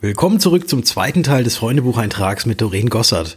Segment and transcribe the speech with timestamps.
[0.00, 3.36] Willkommen zurück zum zweiten Teil des Freundebucheintrags mit Doreen Gossert.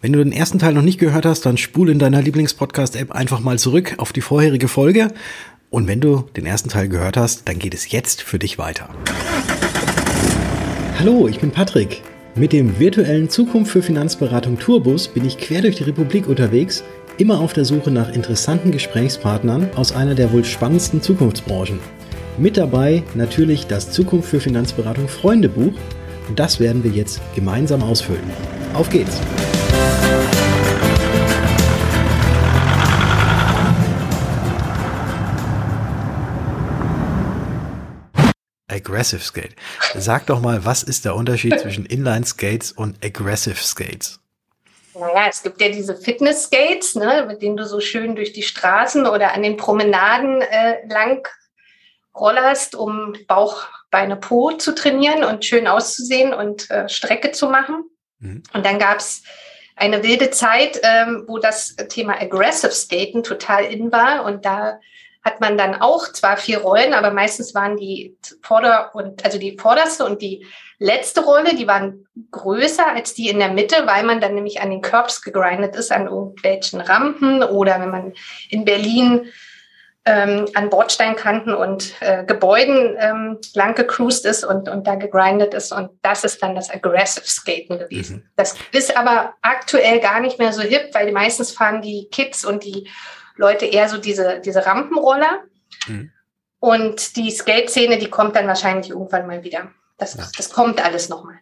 [0.00, 3.38] Wenn du den ersten Teil noch nicht gehört hast, dann spul in deiner Lieblingspodcast-App einfach
[3.38, 5.12] mal zurück auf die vorherige Folge.
[5.70, 8.88] Und wenn du den ersten Teil gehört hast, dann geht es jetzt für dich weiter.
[10.98, 12.02] Hallo, ich bin Patrick.
[12.34, 16.82] Mit dem virtuellen Zukunft für Finanzberatung Tourbus bin ich quer durch die Republik unterwegs,
[17.18, 21.78] immer auf der Suche nach interessanten Gesprächspartnern aus einer der wohl spannendsten Zukunftsbranchen.
[22.36, 25.74] Mit dabei natürlich das Zukunft für Finanzberatung Freundebuch
[26.30, 28.22] und das werden wir jetzt gemeinsam ausfüllen.
[28.72, 29.20] Auf geht's!
[38.68, 39.56] Aggressive Skate.
[39.96, 44.20] Sag doch mal, was ist der Unterschied zwischen Inline Skates und Aggressive Skates?
[44.94, 49.04] Naja, es gibt ja diese Fitness-Skates, ne, mit denen du so schön durch die Straßen
[49.06, 51.26] oder an den Promenaden äh, lang
[52.14, 57.84] rollerst, um Bauch, Beine, Po zu trainieren und schön auszusehen und äh, Strecke zu machen.
[58.18, 58.42] Mhm.
[58.52, 59.22] Und dann gab es
[59.76, 64.24] eine wilde Zeit, ähm, wo das Thema Aggressive Skaten total in war.
[64.24, 64.78] Und da
[65.22, 69.58] hat man dann auch zwar vier Rollen, aber meistens waren die Vorder- und also die
[69.58, 70.46] vorderste und die
[70.78, 74.70] letzte Rolle, die waren größer als die in der Mitte, weil man dann nämlich an
[74.70, 78.14] den Curbs gegrindet ist, an irgendwelchen Rampen oder wenn man
[78.48, 79.30] in Berlin
[80.06, 85.72] ähm, an Bordsteinkanten und äh, Gebäuden ähm, lang gecruised ist und, und da gegrindet ist.
[85.72, 88.16] Und das ist dann das Aggressive Skaten gewesen.
[88.16, 88.30] Mhm.
[88.36, 92.64] Das ist aber aktuell gar nicht mehr so hip, weil meistens fahren die Kids und
[92.64, 92.88] die
[93.36, 95.44] Leute eher so diese, diese Rampenroller.
[95.86, 96.12] Mhm.
[96.60, 99.70] Und die Skate-Szene, die kommt dann wahrscheinlich irgendwann mal wieder.
[99.98, 100.26] Das, ja.
[100.36, 101.36] das kommt alles nochmal.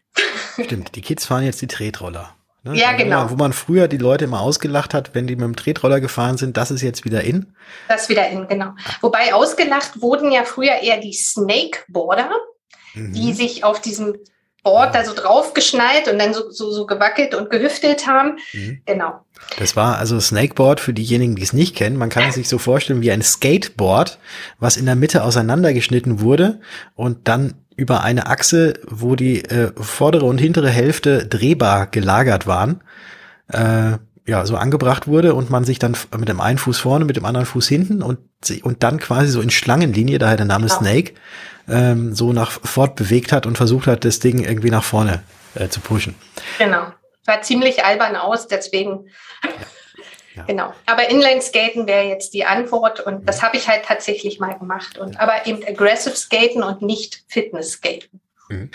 [0.64, 2.34] Stimmt, die Kids fahren jetzt die Tretroller.
[2.68, 2.78] Ne?
[2.78, 3.30] Ja, also, genau.
[3.30, 6.56] Wo man früher die Leute immer ausgelacht hat, wenn die mit dem Tretroller gefahren sind,
[6.56, 7.54] das ist jetzt wieder in.
[7.88, 8.72] Das wieder in, genau.
[9.00, 12.30] Wobei ausgelacht wurden ja früher eher die Snakeboarder,
[12.94, 13.12] mhm.
[13.14, 14.16] die sich auf diesem
[14.62, 18.38] Board da so draufgeschnallt und dann so, so, so gewackelt und gehüftelt haben.
[18.52, 18.82] Mhm.
[18.84, 19.24] Genau.
[19.58, 21.96] Das war also Snakeboard für diejenigen, die es nicht kennen.
[21.96, 24.18] Man kann es sich so vorstellen wie ein Skateboard,
[24.58, 26.60] was in der Mitte auseinandergeschnitten wurde
[26.96, 32.82] und dann über eine Achse, wo die äh, vordere und hintere Hälfte drehbar gelagert waren,
[33.52, 37.16] äh, ja, so angebracht wurde und man sich dann mit dem einen Fuß vorne, mit
[37.16, 38.18] dem anderen Fuß hinten und,
[38.62, 40.80] und dann quasi so in Schlangenlinie, daher der Name genau.
[40.80, 41.12] Snake,
[41.68, 45.22] ähm, so nach fort bewegt hat und versucht hat, das Ding irgendwie nach vorne
[45.54, 46.16] äh, zu pushen.
[46.58, 46.92] Genau.
[47.26, 49.06] War ziemlich albern aus, deswegen.
[49.44, 49.50] Ja.
[50.38, 50.44] Ja.
[50.44, 50.72] Genau.
[50.86, 54.98] Aber Inline-Skaten wäre jetzt die Antwort und das habe ich halt tatsächlich mal gemacht.
[54.98, 58.20] Und, aber eben Aggressive Skaten und nicht Fitness-Skaten.
[58.48, 58.70] Mhm.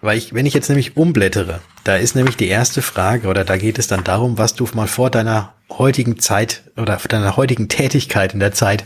[0.00, 3.56] Weil ich, wenn ich jetzt nämlich umblättere, da ist nämlich die erste Frage oder da
[3.56, 8.34] geht es dann darum, was du mal vor deiner heutigen Zeit oder deiner heutigen Tätigkeit
[8.34, 8.84] in der Zeit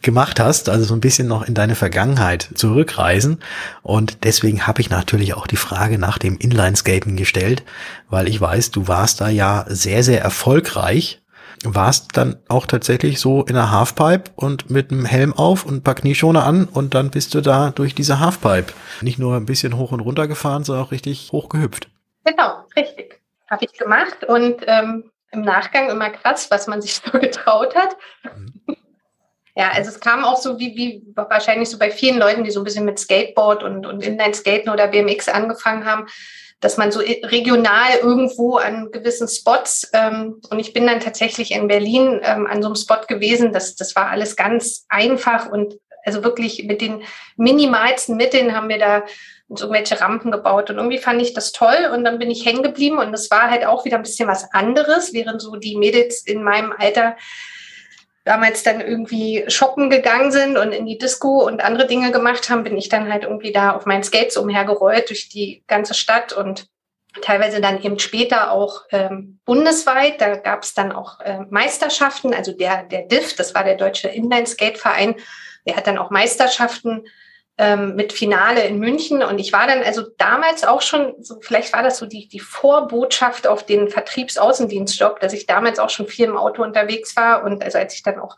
[0.00, 3.40] gemacht hast, also so ein bisschen noch in deine Vergangenheit zurückreisen.
[3.82, 7.62] Und deswegen habe ich natürlich auch die Frage nach dem Inlineskaten gestellt,
[8.08, 11.21] weil ich weiß, du warst da ja sehr, sehr erfolgreich
[11.64, 15.82] warst dann auch tatsächlich so in der Halfpipe und mit einem Helm auf und ein
[15.82, 19.76] paar Knieschoner an und dann bist du da durch diese Halfpipe nicht nur ein bisschen
[19.76, 21.88] hoch und runter gefahren, sondern auch richtig hoch gehüpft.
[22.24, 23.20] Genau, richtig.
[23.50, 27.96] Habe ich gemacht und ähm, im Nachgang immer krass, was man sich so getraut hat.
[28.24, 28.76] Mhm.
[29.54, 32.60] Ja, also es kam auch so wie, wie wahrscheinlich so bei vielen Leuten, die so
[32.60, 36.06] ein bisschen mit Skateboard und, und Inline-Skaten oder BMX angefangen haben,
[36.62, 41.68] dass man so regional irgendwo an gewissen Spots, ähm, und ich bin dann tatsächlich in
[41.68, 45.74] Berlin ähm, an so einem Spot gewesen, das, das war alles ganz einfach und
[46.04, 47.02] also wirklich mit den
[47.36, 49.04] minimalsten Mitteln haben wir da
[49.48, 52.62] so irgendwelche Rampen gebaut und irgendwie fand ich das toll und dann bin ich hängen
[52.62, 56.24] geblieben und das war halt auch wieder ein bisschen was anderes, während so die Mädels
[56.24, 57.16] in meinem Alter
[58.24, 62.62] damals dann irgendwie shoppen gegangen sind und in die Disco und andere Dinge gemacht haben,
[62.62, 66.66] bin ich dann halt irgendwie da auf meinen Skates umhergerollt durch die ganze Stadt und
[67.20, 70.20] teilweise dann eben später auch ähm, bundesweit.
[70.20, 74.08] Da gab es dann auch äh, Meisterschaften, also der, der DIF, das war der Deutsche
[74.08, 75.16] Inline-Skate-Verein,
[75.66, 77.04] der hat dann auch Meisterschaften
[77.58, 79.22] ähm, mit Finale in München.
[79.22, 82.40] Und ich war dann also damals auch schon, so, vielleicht war das so die, die
[82.40, 87.44] Vorbotschaft auf den Vertriebsaußendienstjob, dass ich damals auch schon viel im Auto unterwegs war.
[87.44, 88.36] Und also als ich dann auch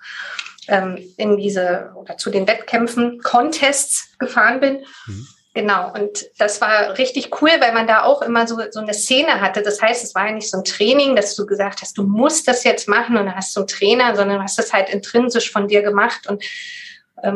[0.69, 4.84] ähm, in diese oder zu den Wettkämpfen, Contests gefahren bin.
[5.06, 5.28] Mhm.
[5.56, 9.40] Genau, und das war richtig cool, weil man da auch immer so, so eine Szene
[9.40, 9.62] hatte.
[9.62, 12.49] Das heißt, es war ja nicht so ein Training, dass du gesagt hast, du musst
[12.49, 15.52] das jetzt machen und dann hast du einen Trainer, sondern du hast das halt intrinsisch
[15.52, 16.26] von dir gemacht.
[16.26, 16.43] Und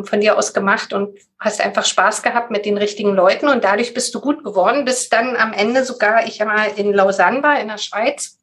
[0.04, 3.94] von dir aus gemacht und hast einfach Spaß gehabt mit den richtigen Leuten und dadurch
[3.94, 7.68] bist du gut geworden, bis dann am Ende sogar ich einmal in Lausanne war, in
[7.68, 8.38] der Schweiz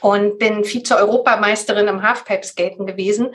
[0.00, 3.34] und bin Vize-Europameisterin im Halfpipe-Skaten gewesen.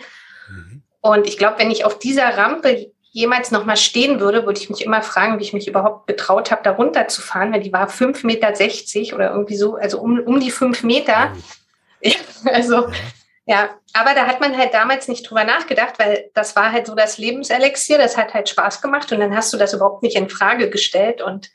[0.50, 0.84] Mhm.
[1.02, 4.70] Und ich glaube, wenn ich auf dieser Rampe jemals noch mal stehen würde, würde ich
[4.70, 8.26] mich immer fragen, wie ich mich überhaupt getraut habe, da runterzufahren, weil die war 5,60
[8.26, 11.34] Meter oder irgendwie so, also um, um die fünf Meter.
[12.02, 12.14] Ja,
[12.54, 12.94] also, ja,
[13.94, 17.18] aber da hat man halt damals nicht drüber nachgedacht, weil das war halt so das
[17.18, 20.70] Lebenselixier, das hat halt Spaß gemacht und dann hast du das überhaupt nicht in Frage
[20.70, 21.50] gestellt und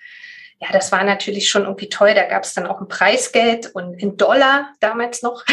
[0.62, 2.14] ja, das war natürlich schon irgendwie toll.
[2.14, 5.44] Da gab es dann auch ein Preisgeld und in Dollar damals noch.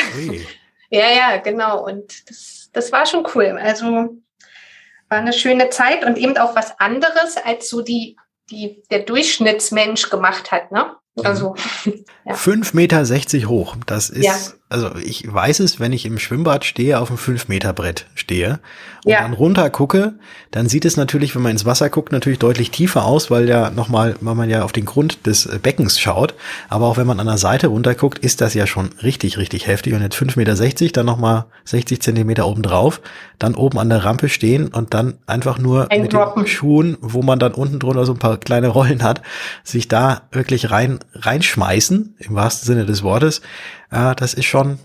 [0.90, 1.84] ja, ja, genau.
[1.84, 3.60] Und das, das war schon cool.
[3.60, 8.18] Also war eine schöne Zeit und eben auch was anderes, als so die,
[8.52, 10.72] die der Durchschnittsmensch gemacht hat.
[10.72, 10.96] Ne?
[11.24, 11.56] Also
[12.26, 12.36] ja.
[12.36, 13.76] 5,60 Meter hoch.
[13.88, 14.38] Das ist, ja.
[14.70, 18.60] Also ich weiß es, wenn ich im Schwimmbad stehe, auf einem 5 Meter Brett stehe
[19.04, 19.22] und ja.
[19.22, 20.14] dann runter gucke,
[20.52, 23.72] dann sieht es natürlich, wenn man ins Wasser guckt, natürlich deutlich tiefer aus, weil ja
[23.72, 26.36] nochmal, weil man ja auf den Grund des Beckens schaut.
[26.70, 29.66] Aber auch wenn man an der Seite runter guckt, ist das ja schon richtig, richtig
[29.66, 29.94] heftig.
[29.94, 33.02] Und jetzt 5,60 Meter, dann nochmal 60 Zentimeter oben drauf,
[33.40, 36.44] dann oben an der Rampe stehen und dann einfach nur Ein mit Droppen.
[36.44, 39.24] den Schuhen, wo man dann unten drunter so ein paar kleine Rollen hat,
[39.64, 43.42] sich da wirklich rein reinschmeißen, im wahrsten Sinne des Wortes,
[43.92, 44.80] äh, das ist schon,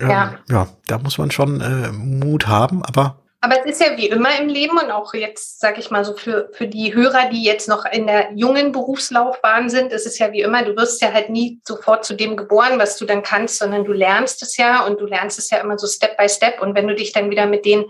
[0.00, 0.38] äh, ja.
[0.48, 4.40] ja, da muss man schon äh, Mut haben, aber aber es ist ja wie immer
[4.40, 7.68] im Leben und auch jetzt, sage ich mal so, für, für die Hörer, die jetzt
[7.68, 11.28] noch in der jungen Berufslaufbahn sind, ist es ja wie immer, du wirst ja halt
[11.28, 15.00] nie sofort zu dem geboren, was du dann kannst, sondern du lernst es ja und
[15.00, 16.60] du lernst es ja immer so Step by Step.
[16.60, 17.84] Und wenn du dich dann wieder mit den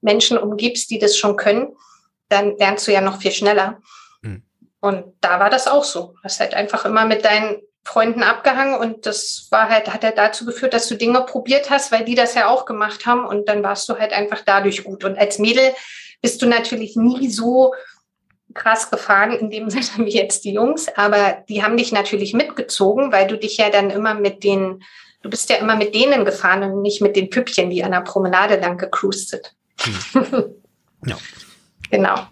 [0.00, 1.76] Menschen umgibst, die das schon können,
[2.30, 3.82] dann lernst du ja noch viel schneller.
[4.84, 6.12] Und da war das auch so.
[6.12, 10.16] Du hast halt einfach immer mit deinen Freunden abgehangen und das war halt, hat halt
[10.16, 13.48] dazu geführt, dass du Dinge probiert hast, weil die das ja auch gemacht haben und
[13.48, 15.04] dann warst du halt einfach dadurch gut.
[15.04, 15.74] Und als Mädel
[16.22, 17.74] bist du natürlich nie so
[18.54, 23.12] krass gefahren in dem Sinne wie jetzt die Jungs, aber die haben dich natürlich mitgezogen,
[23.12, 24.82] weil du dich ja dann immer mit den,
[25.22, 28.00] du bist ja immer mit denen gefahren und nicht mit den Püppchen, die an der
[28.00, 29.54] Promenade lang gecruised sind.
[29.80, 30.54] Hm.
[31.06, 31.16] ja.
[31.90, 32.26] Genau.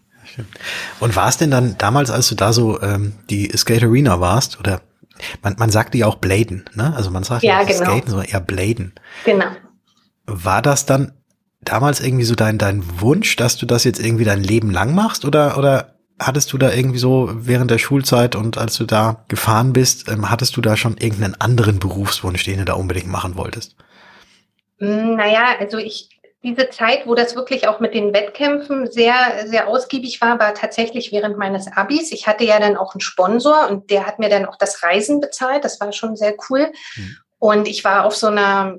[0.99, 4.59] Und war es denn dann damals, als du da so ähm, die Skate Arena warst,
[4.59, 4.81] oder
[5.43, 6.95] man, man sagt ja auch Bladen, ne?
[6.97, 7.85] Also man sagt ja, ja genau.
[7.85, 8.95] Skaten, sondern eher Bladen.
[9.25, 9.47] Genau.
[10.27, 11.13] War das dann
[11.61, 15.25] damals irgendwie so dein, dein Wunsch, dass du das jetzt irgendwie dein Leben lang machst?
[15.25, 19.73] Oder, oder hattest du da irgendwie so während der Schulzeit und als du da gefahren
[19.73, 23.77] bist, ähm, hattest du da schon irgendeinen anderen Berufswunsch, den du da unbedingt machen wolltest?
[24.79, 26.09] Hm, naja, also ich
[26.43, 31.13] diese Zeit, wo das wirklich auch mit den Wettkämpfen sehr, sehr ausgiebig war, war tatsächlich
[31.13, 32.11] während meines Abis.
[32.11, 35.21] Ich hatte ja dann auch einen Sponsor und der hat mir dann auch das Reisen
[35.21, 35.65] bezahlt.
[35.65, 36.73] Das war schon sehr cool.
[36.97, 37.17] Mhm.
[37.39, 38.79] Und ich war auf so einer,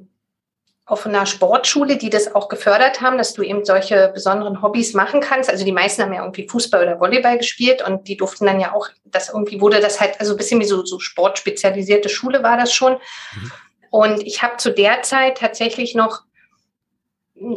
[0.85, 5.21] auf einer Sportschule, die das auch gefördert haben, dass du eben solche besonderen Hobbys machen
[5.21, 5.49] kannst.
[5.49, 8.73] Also die meisten haben ja irgendwie Fußball oder Volleyball gespielt und die durften dann ja
[8.73, 12.57] auch, das irgendwie wurde das halt, also ein bisschen wie so, so sportspezialisierte Schule war
[12.57, 12.93] das schon.
[12.93, 13.51] Mhm.
[13.89, 16.23] Und ich habe zu der Zeit tatsächlich noch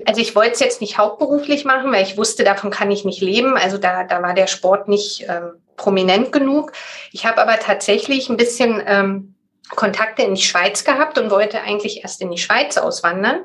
[0.05, 3.21] also ich wollte es jetzt nicht hauptberuflich machen, weil ich wusste, davon kann ich nicht
[3.21, 3.57] leben.
[3.57, 6.73] Also da, da war der Sport nicht ähm, prominent genug.
[7.13, 9.35] Ich habe aber tatsächlich ein bisschen ähm,
[9.71, 13.45] Kontakte in die Schweiz gehabt und wollte eigentlich erst in die Schweiz auswandern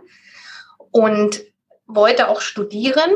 [0.92, 1.42] und
[1.86, 3.12] wollte auch studieren.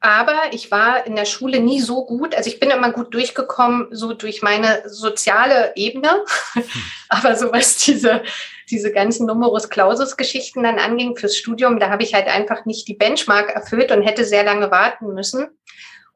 [0.00, 2.34] Aber ich war in der Schule nie so gut.
[2.34, 6.24] Also ich bin immer gut durchgekommen, so durch meine soziale Ebene.
[7.08, 8.22] aber so was diese
[8.70, 12.88] diese ganzen Numerus Clausus Geschichten dann anging fürs Studium, da habe ich halt einfach nicht
[12.88, 15.48] die Benchmark erfüllt und hätte sehr lange warten müssen.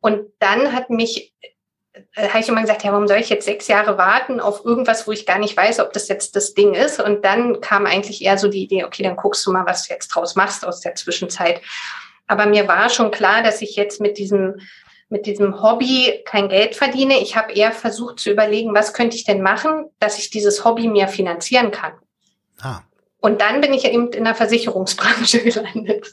[0.00, 1.32] Und dann hat mich,
[1.92, 5.06] äh, habe ich immer gesagt, ja, warum soll ich jetzt sechs Jahre warten auf irgendwas,
[5.06, 7.00] wo ich gar nicht weiß, ob das jetzt das Ding ist?
[7.00, 9.94] Und dann kam eigentlich eher so die Idee, okay, dann guckst du mal, was du
[9.94, 11.60] jetzt draus machst aus der Zwischenzeit.
[12.26, 14.60] Aber mir war schon klar, dass ich jetzt mit diesem
[15.12, 17.20] mit diesem Hobby kein Geld verdiene.
[17.20, 20.88] Ich habe eher versucht zu überlegen, was könnte ich denn machen, dass ich dieses Hobby
[20.88, 21.92] mir finanzieren kann.
[22.62, 22.80] Ah.
[23.20, 26.12] Und dann bin ich eben in der Versicherungsbranche gelandet.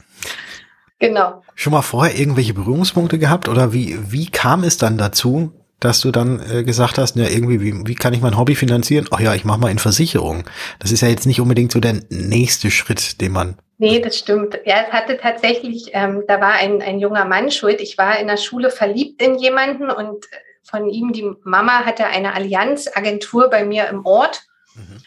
[0.99, 1.43] Genau.
[1.55, 6.11] Schon mal vorher irgendwelche Berührungspunkte gehabt oder wie, wie kam es dann dazu, dass du
[6.11, 9.07] dann äh, gesagt hast, ja, irgendwie, wie, wie kann ich mein Hobby finanzieren?
[9.11, 10.43] Ach ja, ich mache mal in Versicherung.
[10.79, 13.57] Das ist ja jetzt nicht unbedingt so der nächste Schritt, den man.
[13.77, 14.59] Nee, das stimmt.
[14.65, 17.79] Ja, es hatte tatsächlich, ähm, da war ein, ein junger Mann schuld.
[17.79, 20.25] Ich war in der Schule verliebt in jemanden und
[20.63, 24.41] von ihm, die Mama hatte eine Allianzagentur bei mir im Ort.
[24.75, 24.97] Mhm.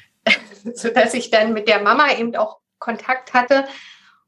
[0.74, 3.64] So dass ich dann mit der Mama eben auch Kontakt hatte.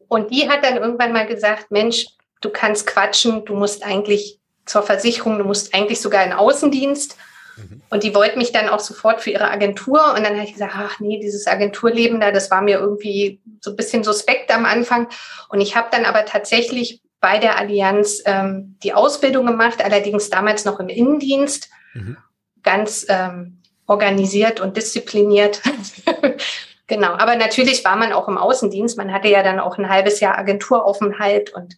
[0.08, 2.06] Und die hat dann irgendwann mal gesagt, Mensch,
[2.40, 7.16] du kannst quatschen, du musst eigentlich zur Versicherung, du musst eigentlich sogar in Außendienst.
[7.56, 7.82] Mhm.
[7.90, 10.14] Und die wollte mich dann auch sofort für ihre Agentur.
[10.14, 13.70] Und dann habe ich gesagt, ach nee, dieses Agenturleben da, das war mir irgendwie so
[13.70, 15.08] ein bisschen suspekt am Anfang.
[15.48, 20.64] Und ich habe dann aber tatsächlich bei der Allianz ähm, die Ausbildung gemacht, allerdings damals
[20.64, 21.70] noch im Innendienst.
[21.94, 22.16] Mhm.
[22.62, 25.62] Ganz ähm, organisiert und diszipliniert.
[26.86, 27.12] genau.
[27.12, 28.96] Aber natürlich war man auch im Außendienst.
[28.96, 31.76] Man hatte ja dann auch ein halbes Jahr Agenturaufenthalt und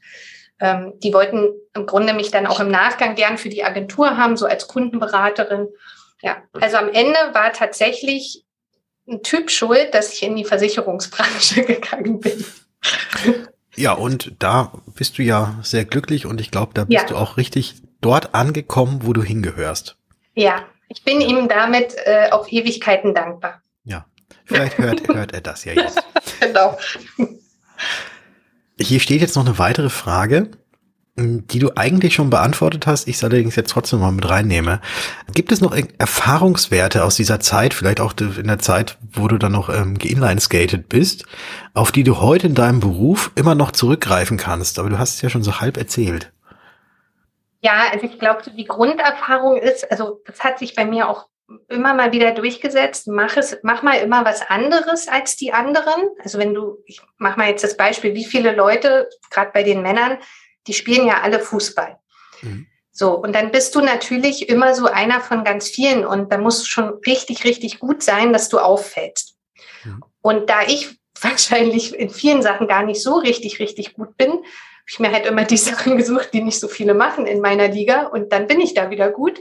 [0.58, 4.38] Ähm, die wollten im Grunde mich dann auch im Nachgang gern für die Agentur haben,
[4.38, 5.68] so als Kundenberaterin.
[6.22, 8.46] Ja, also am Ende war tatsächlich
[9.06, 12.44] ein Typ schuld, dass ich in die Versicherungsbranche gegangen bin.
[13.76, 17.06] Ja, und da bist du ja sehr glücklich und ich glaube, da bist ja.
[17.06, 19.96] du auch richtig dort angekommen, wo du hingehörst.
[20.34, 23.60] Ja, ich bin ihm damit äh, auf Ewigkeiten dankbar.
[23.84, 24.06] Ja,
[24.44, 26.02] vielleicht hört, hört er das ja jetzt.
[26.40, 26.78] genau.
[28.78, 30.50] Hier steht jetzt noch eine weitere Frage,
[31.18, 34.82] die du eigentlich schon beantwortet hast, ich es allerdings jetzt trotzdem mal mit reinnehme.
[35.32, 39.52] Gibt es noch Erfahrungswerte aus dieser Zeit, vielleicht auch in der Zeit, wo du dann
[39.52, 41.24] noch ähm, geinline-skated bist,
[41.72, 44.78] auf die du heute in deinem Beruf immer noch zurückgreifen kannst?
[44.78, 46.32] Aber du hast es ja schon so halb erzählt.
[47.62, 51.28] Ja, also ich glaube, die Grunderfahrung ist, also das hat sich bei mir auch
[51.68, 56.10] immer mal wieder durchgesetzt, mach es, mach mal immer was anderes als die anderen.
[56.22, 59.82] Also wenn du, ich mach mal jetzt das Beispiel, wie viele Leute, gerade bei den
[59.82, 60.18] Männern,
[60.66, 61.98] die spielen ja alle Fußball.
[62.42, 62.66] Mhm.
[62.90, 66.62] So, und dann bist du natürlich immer so einer von ganz vielen und da musst
[66.62, 69.36] du schon richtig, richtig gut sein, dass du auffällst.
[69.84, 70.02] Mhm.
[70.22, 74.44] Und da ich wahrscheinlich in vielen Sachen gar nicht so richtig, richtig gut bin, habe
[74.88, 78.06] ich mir halt immer die Sachen gesucht, die nicht so viele machen in meiner Liga
[78.06, 79.40] und dann bin ich da wieder gut.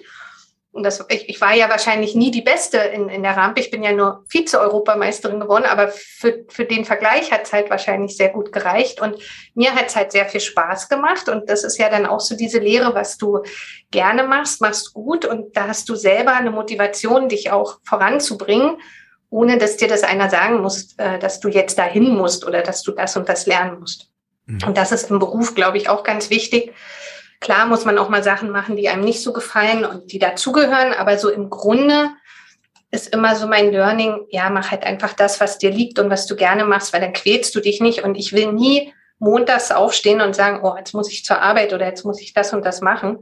[0.75, 3.61] Und das, ich, ich war ja wahrscheinlich nie die Beste in, in der Rampe.
[3.61, 8.17] Ich bin ja nur Vize-Europameisterin geworden, aber für, für den Vergleich hat es halt wahrscheinlich
[8.17, 8.99] sehr gut gereicht.
[8.99, 9.15] Und
[9.53, 11.29] mir hat es halt sehr viel Spaß gemacht.
[11.29, 13.39] Und das ist ja dann auch so diese Lehre, was du
[13.89, 15.23] gerne machst, machst gut.
[15.23, 18.75] Und da hast du selber eine Motivation, dich auch voranzubringen,
[19.29, 22.83] ohne dass dir das einer sagen muss, äh, dass du jetzt dahin musst oder dass
[22.83, 24.09] du das und das lernen musst.
[24.45, 24.59] Mhm.
[24.67, 26.73] Und das ist im Beruf, glaube ich, auch ganz wichtig
[27.39, 30.93] Klar muss man auch mal Sachen machen, die einem nicht so gefallen und die dazugehören,
[30.93, 32.09] aber so im Grunde
[32.91, 36.27] ist immer so mein Learning, ja, mach halt einfach das, was dir liegt und was
[36.27, 40.21] du gerne machst, weil dann quälst du dich nicht und ich will nie montags aufstehen
[40.21, 42.81] und sagen, oh, jetzt muss ich zur Arbeit oder jetzt muss ich das und das
[42.81, 43.19] machen.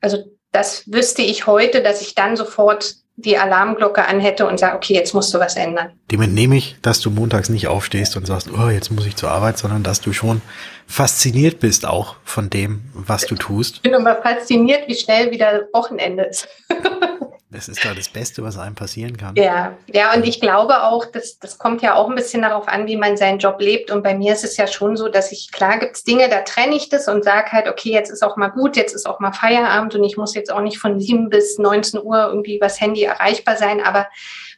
[0.00, 4.94] Also das wüsste ich heute, dass ich dann sofort die Alarmglocke anhätte und sage, okay,
[4.94, 5.90] jetzt musst du was ändern.
[6.10, 9.30] Dem entnehme ich, dass du montags nicht aufstehst und sagst, oh, jetzt muss ich zur
[9.30, 10.40] Arbeit, sondern dass du schon
[10.86, 13.76] fasziniert bist auch von dem, was du tust.
[13.76, 16.48] Ich bin immer fasziniert, wie schnell wieder Wochenende ist.
[17.52, 19.36] Das ist da das Beste, was einem passieren kann.
[19.36, 22.86] Ja, ja, und ich glaube auch, das, das kommt ja auch ein bisschen darauf an,
[22.86, 23.90] wie man seinen Job lebt.
[23.90, 26.40] Und bei mir ist es ja schon so, dass ich, klar gibt es Dinge, da
[26.40, 29.20] trenne ich das und sage halt, okay, jetzt ist auch mal gut, jetzt ist auch
[29.20, 32.80] mal Feierabend und ich muss jetzt auch nicht von 7 bis 19 Uhr irgendwie was
[32.80, 33.82] Handy erreichbar sein.
[33.82, 34.08] Aber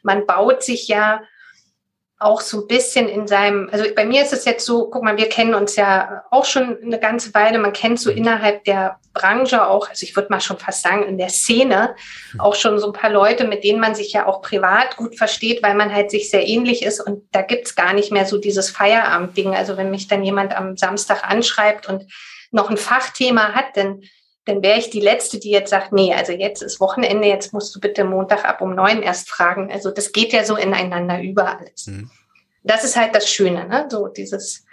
[0.01, 1.21] man baut sich ja
[2.17, 5.17] auch so ein bisschen in seinem, also bei mir ist es jetzt so, guck mal,
[5.17, 9.67] wir kennen uns ja auch schon eine ganze Weile, man kennt so innerhalb der Branche
[9.67, 11.95] auch, also ich würde mal schon fast sagen, in der Szene
[12.37, 15.61] auch schon so ein paar Leute, mit denen man sich ja auch privat gut versteht,
[15.61, 17.01] weil man halt sich sehr ähnlich ist.
[17.01, 19.53] Und da gibt's gar nicht mehr so dieses Feierabendding.
[19.53, 22.05] Also wenn mich dann jemand am Samstag anschreibt und
[22.51, 24.01] noch ein Fachthema hat, dann
[24.45, 27.75] dann wäre ich die Letzte, die jetzt sagt, nee, also jetzt ist Wochenende, jetzt musst
[27.75, 29.71] du bitte Montag ab um neun erst fragen.
[29.71, 31.87] Also das geht ja so ineinander über alles.
[31.87, 32.11] Mhm.
[32.63, 33.87] Das ist halt das Schöne, ne?
[33.89, 34.65] so dieses,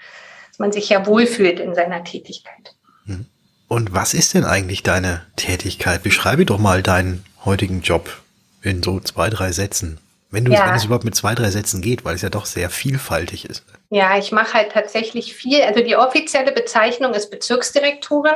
[0.50, 2.75] dass man sich ja wohlfühlt in seiner Tätigkeit.
[3.07, 3.26] Mhm.
[3.69, 6.02] Und was ist denn eigentlich deine Tätigkeit?
[6.02, 8.21] Beschreibe doch mal deinen heutigen Job
[8.61, 9.99] in so zwei, drei Sätzen.
[10.31, 10.67] Wenn, du, ja.
[10.67, 13.64] wenn es überhaupt mit zwei, drei Sätzen geht, weil es ja doch sehr vielfältig ist.
[13.91, 15.62] Ja, ich mache halt tatsächlich viel.
[15.62, 18.33] Also die offizielle Bezeichnung ist Bezirksdirektorin.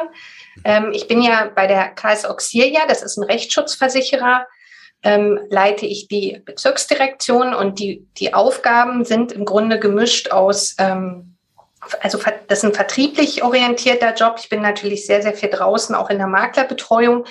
[0.65, 4.47] Ähm, ich bin ja bei der KS Auxilia, das ist ein Rechtsschutzversicherer,
[5.03, 11.37] ähm, leite ich die Bezirksdirektion und die, die Aufgaben sind im Grunde gemischt aus, ähm,
[12.01, 14.37] also das ist ein vertrieblich orientierter Job.
[14.39, 17.27] Ich bin natürlich sehr, sehr viel draußen, auch in der Maklerbetreuung,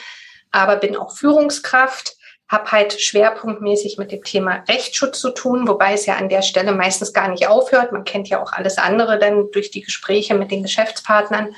[0.52, 2.16] aber bin auch Führungskraft,
[2.48, 6.74] habe halt schwerpunktmäßig mit dem Thema Rechtsschutz zu tun, wobei es ja an der Stelle
[6.74, 7.92] meistens gar nicht aufhört.
[7.92, 11.56] Man kennt ja auch alles andere dann durch die Gespräche mit den Geschäftspartnern.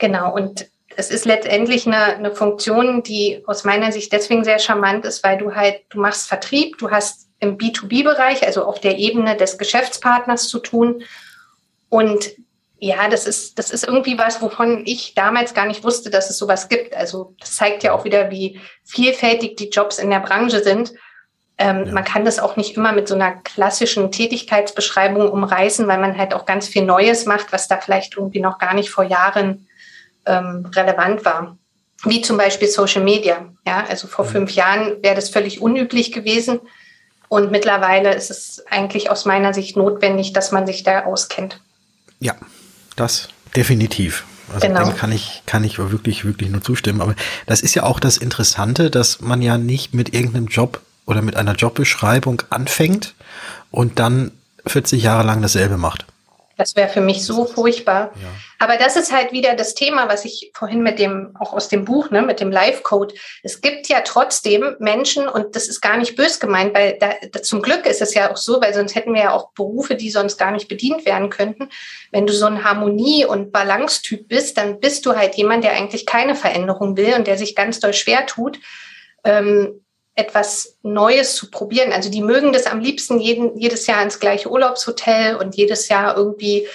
[0.00, 0.66] Genau, und
[0.96, 5.38] es ist letztendlich eine, eine Funktion, die aus meiner Sicht deswegen sehr charmant ist, weil
[5.38, 10.48] du halt, du machst Vertrieb, du hast im B2B-Bereich, also auf der Ebene des Geschäftspartners
[10.48, 11.02] zu tun.
[11.88, 12.30] Und
[12.78, 16.38] ja, das ist, das ist irgendwie was, wovon ich damals gar nicht wusste, dass es
[16.38, 16.94] sowas gibt.
[16.94, 20.92] Also das zeigt ja auch wieder, wie vielfältig die Jobs in der Branche sind.
[21.56, 21.92] Ähm, ja.
[21.92, 26.34] Man kann das auch nicht immer mit so einer klassischen Tätigkeitsbeschreibung umreißen, weil man halt
[26.34, 29.66] auch ganz viel Neues macht, was da vielleicht irgendwie noch gar nicht vor Jahren
[30.26, 31.56] ähm, relevant war.
[32.04, 33.46] Wie zum Beispiel Social Media.
[33.66, 34.30] Ja, also vor mhm.
[34.30, 36.60] fünf Jahren wäre das völlig unüblich gewesen.
[37.28, 41.60] Und mittlerweile ist es eigentlich aus meiner Sicht notwendig, dass man sich da auskennt.
[42.18, 42.34] Ja,
[42.96, 44.24] das definitiv.
[44.52, 44.84] Also genau.
[44.84, 47.00] dem kann ich, kann ich wirklich, wirklich nur zustimmen.
[47.00, 47.14] Aber
[47.46, 51.36] das ist ja auch das Interessante, dass man ja nicht mit irgendeinem Job oder mit
[51.36, 53.14] einer Jobbeschreibung anfängt
[53.70, 54.32] und dann
[54.66, 56.06] 40 Jahre lang dasselbe macht.
[56.60, 58.12] Das wäre für mich so furchtbar.
[58.20, 58.28] Ja.
[58.58, 61.86] Aber das ist halt wieder das Thema, was ich vorhin mit dem, auch aus dem
[61.86, 63.14] Buch, ne, mit dem Live-Code.
[63.42, 67.40] Es gibt ja trotzdem Menschen, und das ist gar nicht bös gemeint, weil da, da,
[67.40, 70.10] zum Glück ist es ja auch so, weil sonst hätten wir ja auch Berufe, die
[70.10, 71.70] sonst gar nicht bedient werden könnten.
[72.12, 76.04] Wenn du so ein Harmonie- und Balance-Typ bist, dann bist du halt jemand, der eigentlich
[76.04, 78.58] keine Veränderung will und der sich ganz doll schwer tut.
[79.24, 79.80] Ähm,
[80.14, 81.92] etwas Neues zu probieren.
[81.92, 86.16] Also die mögen das am liebsten jeden, jedes Jahr ins gleiche Urlaubshotel und jedes Jahr
[86.16, 86.66] irgendwie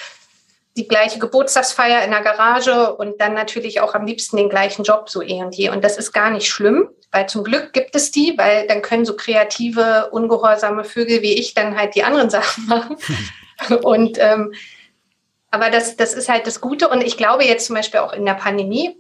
[0.78, 5.10] die gleiche Geburtstagsfeier in der Garage und dann natürlich auch am liebsten den gleichen Job
[5.10, 5.70] so eh und je.
[5.70, 9.06] Und das ist gar nicht schlimm, weil zum Glück gibt es die, weil dann können
[9.06, 12.98] so kreative, ungehorsame Vögel wie ich dann halt die anderen Sachen machen.
[13.84, 14.54] und ähm,
[15.50, 16.90] aber das, das ist halt das Gute.
[16.90, 18.98] Und ich glaube jetzt zum Beispiel auch in der Pandemie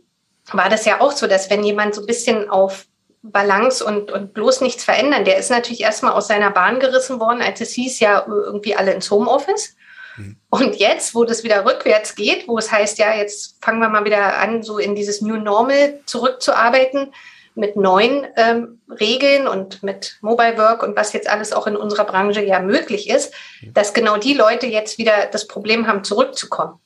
[0.53, 2.85] war das ja auch so, dass wenn jemand so ein bisschen auf
[3.31, 5.25] Balance und, und bloß nichts verändern.
[5.25, 8.93] Der ist natürlich erstmal aus seiner Bahn gerissen worden, als es hieß ja irgendwie alle
[8.93, 9.75] ins Homeoffice.
[10.17, 10.37] Mhm.
[10.49, 14.05] Und jetzt, wo das wieder rückwärts geht, wo es heißt, ja, jetzt fangen wir mal
[14.05, 17.13] wieder an, so in dieses New Normal zurückzuarbeiten
[17.55, 22.03] mit neuen ähm, Regeln und mit Mobile Work und was jetzt alles auch in unserer
[22.03, 23.73] Branche ja möglich ist, mhm.
[23.73, 26.79] dass genau die Leute jetzt wieder das Problem haben, zurückzukommen.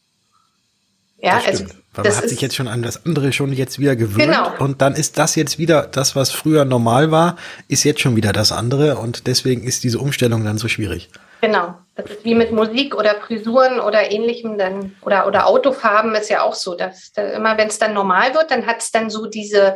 [1.18, 1.66] Ja, also
[2.04, 4.52] weil man hat sich jetzt schon an das andere schon jetzt wieder gewöhnt genau.
[4.60, 7.38] und dann ist das jetzt wieder das, was früher normal war,
[7.68, 11.10] ist jetzt schon wieder das andere und deswegen ist diese Umstellung dann so schwierig.
[11.42, 11.76] Genau.
[11.96, 16.42] Das ist wie mit Musik oder Frisuren oder ähnlichem dann oder oder Autofarben ist ja
[16.42, 19.28] auch so, dass da immer wenn es dann normal wird, dann hat es dann so
[19.28, 19.76] diese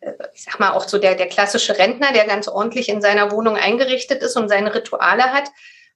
[0.00, 3.30] äh, ich sag mal auch so der der klassische Rentner, der ganz ordentlich in seiner
[3.32, 5.50] Wohnung eingerichtet ist und seine Rituale hat,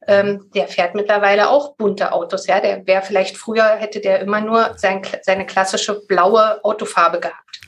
[0.08, 2.46] ähm, der fährt mittlerweile auch bunte Autos.
[2.46, 7.60] Ja, der wäre vielleicht früher hätte der immer nur sein, seine klassische blaue Autofarbe gehabt.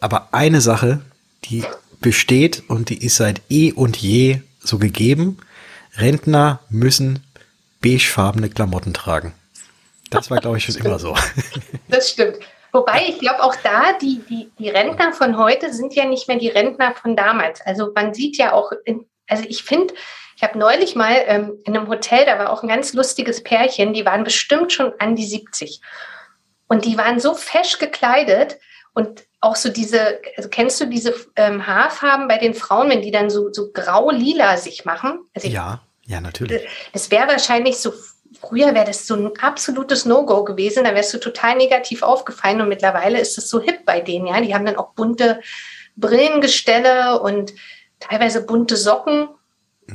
[0.00, 1.00] Aber eine Sache,
[1.44, 1.64] die
[2.00, 5.38] besteht und die ist seit eh und je so gegeben.
[5.96, 7.24] Rentner müssen
[7.82, 9.34] beigefarbene Klamotten tragen.
[10.10, 11.16] Das war, glaube ich, schon immer so.
[11.88, 12.36] Das stimmt.
[12.70, 16.38] Wobei, ich glaube auch da, die, die, die Rentner von heute sind ja nicht mehr
[16.38, 17.60] die Rentner von damals.
[17.62, 18.72] Also man sieht ja auch,
[19.26, 19.94] also ich finde,
[20.38, 23.92] ich habe neulich mal ähm, in einem Hotel, da war auch ein ganz lustiges Pärchen,
[23.92, 25.80] die waren bestimmt schon an die 70.
[26.68, 28.56] Und die waren so fesch gekleidet
[28.94, 33.10] und auch so diese, also kennst du diese ähm, Haarfarben bei den Frauen, wenn die
[33.10, 35.18] dann so, so grau-lila sich machen?
[35.34, 36.68] Also ja, ja, natürlich.
[36.92, 37.92] Das wäre wahrscheinlich so,
[38.40, 42.68] früher wäre das so ein absolutes No-Go gewesen, da wärst du total negativ aufgefallen und
[42.68, 44.40] mittlerweile ist es so hip bei denen, ja.
[44.40, 45.40] Die haben dann auch bunte
[45.96, 47.54] Brillengestelle und
[47.98, 49.30] teilweise bunte Socken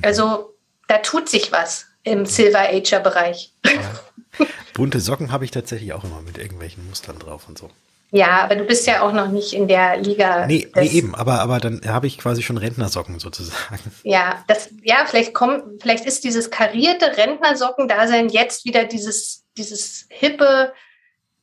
[0.01, 0.56] also
[0.88, 3.53] da tut sich was im Silver Ager Bereich.
[3.65, 4.45] Ja.
[4.73, 7.69] Bunte Socken habe ich tatsächlich auch immer mit irgendwelchen Mustern drauf und so.
[8.12, 10.45] Ja, aber du bist ja auch noch nicht in der Liga.
[10.45, 13.79] Nee, nee eben, aber, aber dann habe ich quasi schon Rentnersocken sozusagen.
[14.03, 20.73] Ja, das, ja, vielleicht kommt, vielleicht ist dieses karierte Rentnersocken-Dasein jetzt wieder dieses, dieses hippe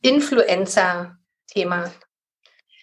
[0.01, 1.91] Influencer-Thema.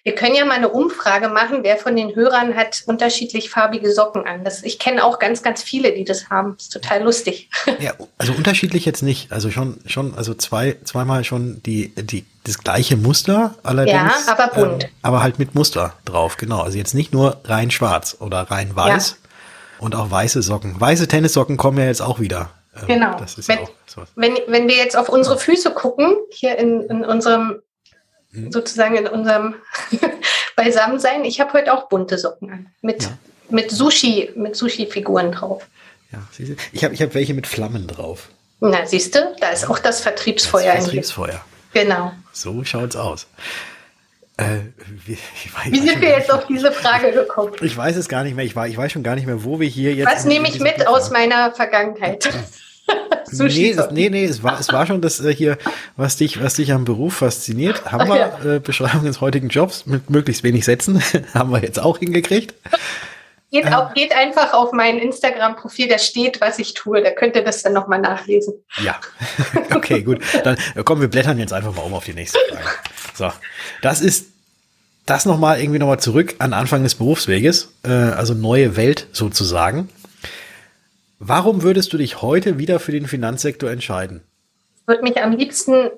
[0.09, 4.27] Wir können ja mal eine Umfrage machen, wer von den Hörern hat unterschiedlich farbige Socken
[4.27, 4.43] an.
[4.43, 6.55] Das, ich kenne auch ganz, ganz viele, die das haben.
[6.55, 7.51] Das ist total lustig.
[7.79, 9.31] Ja, also unterschiedlich jetzt nicht.
[9.31, 14.27] Also schon, schon, also zwei, zweimal schon die, die, das gleiche Muster allerdings.
[14.27, 14.85] Ja, aber bunt.
[14.85, 16.63] Ähm, aber halt mit Muster drauf, genau.
[16.63, 19.11] Also jetzt nicht nur rein schwarz oder rein weiß.
[19.11, 19.29] Ja.
[19.81, 20.81] Und auch weiße Socken.
[20.81, 22.49] Weiße Tennissocken kommen ja jetzt auch wieder.
[22.75, 23.17] Ähm, genau.
[23.47, 23.69] wenn, ja
[24.15, 27.61] wenn, wenn wir jetzt auf unsere Füße gucken, hier in, in unserem
[28.33, 28.53] Mhm.
[28.53, 29.55] sozusagen in unserem
[30.57, 31.25] Beisammensein.
[31.25, 32.67] Ich habe heute auch bunte Socken an.
[32.83, 33.19] Mit, ja.
[33.51, 35.67] mit Sushi, mit Sushi-Figuren drauf.
[36.13, 36.21] Ja,
[36.73, 38.29] ich habe ich hab welche mit Flammen drauf.
[38.61, 40.75] Na, siehst du, da ist auch das Vertriebsfeuer.
[40.75, 41.45] Das Vertriebsfeuer.
[41.73, 42.13] Genau.
[42.33, 43.27] So schaut's aus.
[44.37, 44.61] Äh,
[45.05, 45.19] wie,
[45.71, 47.53] wie sind wir jetzt auf diese Frage gekommen?
[47.61, 48.45] Ich weiß es gar nicht mehr.
[48.45, 50.11] Ich, war, ich weiß schon gar nicht mehr, wo wir hier jetzt.
[50.11, 52.29] Was nehme ich mit aus meiner Vergangenheit?
[53.33, 55.59] nee, das, nee, nee, es war, es war schon das äh, hier,
[55.97, 57.85] was dich, was dich am Beruf fasziniert.
[57.87, 58.55] Haben Ach, wir ja.
[58.57, 61.03] äh, Beschreibung des heutigen Jobs mit möglichst wenig Sätzen,
[61.35, 62.55] haben wir jetzt auch hingekriegt.
[63.51, 67.03] Geht, ähm, auch, geht einfach auf mein Instagram-Profil, da steht, was ich tue.
[67.03, 68.55] Da könnt ihr das dann nochmal nachlesen.
[68.83, 69.01] Ja,
[69.75, 70.21] okay, gut.
[70.45, 72.65] Dann äh, kommen wir blättern jetzt einfach mal um auf die nächste Frage.
[73.15, 73.33] So,
[73.81, 74.27] das ist
[75.07, 79.89] das nochmal irgendwie nochmal zurück an Anfang des Berufsweges, äh, also neue Welt sozusagen.
[81.19, 84.23] Warum würdest du dich heute wieder für den Finanzsektor entscheiden?
[84.77, 85.91] Ich würde mich am liebsten,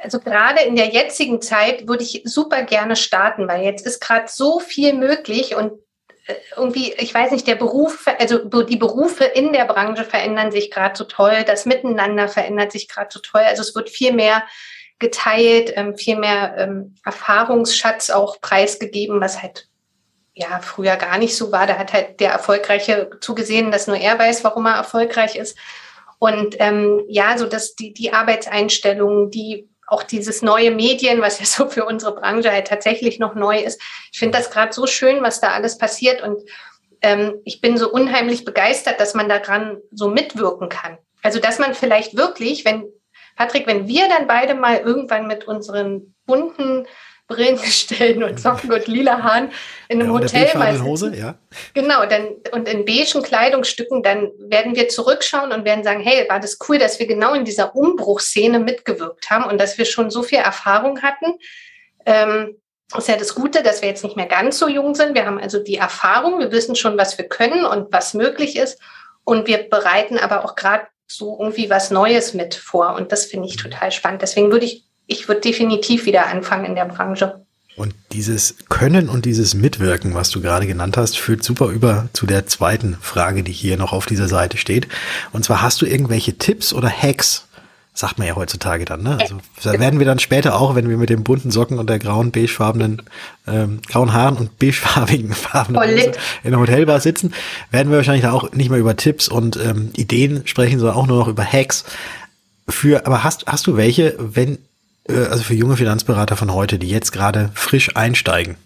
[0.00, 4.26] also gerade in der jetzigen Zeit, würde ich super gerne starten, weil jetzt ist gerade
[4.28, 5.72] so viel möglich und
[6.26, 10.70] äh, irgendwie, ich weiß nicht, der Beruf, also die Berufe in der Branche verändern sich
[10.70, 13.42] gerade so toll, das Miteinander verändert sich gerade so toll.
[13.42, 14.44] Also es wird viel mehr
[14.98, 19.68] geteilt, ähm, viel mehr ähm, Erfahrungsschatz auch preisgegeben, was halt
[20.36, 21.66] ja früher gar nicht so war.
[21.66, 25.56] Da hat halt der Erfolgreiche zugesehen, dass nur er weiß, warum er erfolgreich ist.
[26.18, 31.46] Und ähm, ja, so dass die, die Arbeitseinstellungen, die auch dieses neue Medien, was ja
[31.46, 33.80] so für unsere Branche halt tatsächlich noch neu ist.
[34.12, 36.22] Ich finde das gerade so schön, was da alles passiert.
[36.22, 36.38] Und
[37.00, 40.98] ähm, ich bin so unheimlich begeistert, dass man daran so mitwirken kann.
[41.22, 42.84] Also dass man vielleicht wirklich, wenn,
[43.36, 46.86] Patrick, wenn wir dann beide mal irgendwann mit unseren bunten
[47.28, 49.50] Brillengestellen und Socken und lila Haaren
[49.88, 51.34] in einem ja, Hotel mal Hose, ja.
[51.74, 56.38] Genau, dann und in beigen Kleidungsstücken, dann werden wir zurückschauen und werden sagen, hey, war
[56.38, 60.22] das cool, dass wir genau in dieser Umbruchsszene mitgewirkt haben und dass wir schon so
[60.22, 61.34] viel Erfahrung hatten.
[62.04, 62.56] Ähm,
[62.96, 65.14] ist ja das Gute, dass wir jetzt nicht mehr ganz so jung sind.
[65.14, 68.80] Wir haben also die Erfahrung, wir wissen schon, was wir können und was möglich ist.
[69.24, 72.94] Und wir bereiten aber auch gerade so irgendwie was Neues mit vor.
[72.94, 74.22] Und das finde ich total spannend.
[74.22, 77.46] Deswegen würde ich ich würde definitiv wieder anfangen in der Branche.
[77.76, 82.26] Und dieses Können und dieses Mitwirken, was du gerade genannt hast, führt super über zu
[82.26, 84.88] der zweiten Frage, die hier noch auf dieser Seite steht.
[85.32, 87.46] Und zwar hast du irgendwelche Tipps oder Hacks,
[87.92, 89.18] sagt man ja heutzutage dann, ne?
[89.20, 91.98] Also da werden wir dann später auch, wenn wir mit den bunten Socken und der
[91.98, 93.02] grauen beigefarbenen,
[93.46, 95.74] ähm, grauen Haaren und beigefarbigen Farben
[96.44, 97.34] in der Hotelbar sitzen,
[97.70, 101.06] werden wir wahrscheinlich da auch nicht mehr über Tipps und ähm, Ideen sprechen, sondern auch
[101.06, 101.84] nur noch über Hacks.
[102.68, 104.58] Für, aber hast, hast du welche, wenn äh,
[105.08, 108.56] also für junge Finanzberater von heute, die jetzt gerade frisch einsteigen?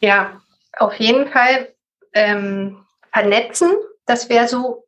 [0.00, 0.40] Ja,
[0.78, 1.68] auf jeden Fall
[2.14, 2.78] ähm,
[3.12, 3.70] vernetzen.
[4.06, 4.86] Das wäre so,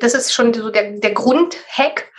[0.00, 2.10] das ist schon so der, der Grundhack,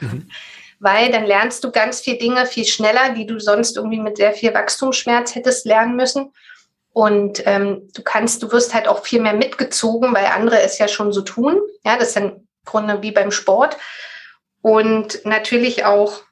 [0.00, 0.28] mhm.
[0.78, 4.32] weil dann lernst du ganz viele Dinge viel schneller, die du sonst irgendwie mit sehr
[4.32, 6.32] viel Wachstumsschmerz hättest lernen müssen.
[6.92, 10.86] Und ähm, du kannst, du wirst halt auch viel mehr mitgezogen, weil andere es ja
[10.86, 11.58] schon so tun.
[11.84, 13.76] Ja, das ist dann im Grunde wie beim Sport.
[14.62, 16.22] Und natürlich auch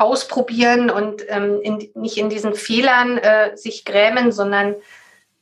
[0.00, 4.76] ausprobieren und ähm, in, nicht in diesen Fehlern äh, sich grämen, sondern